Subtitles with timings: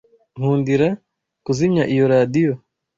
[0.37, 0.87] Nkundira
[1.45, 2.51] kuzimya iyo radio.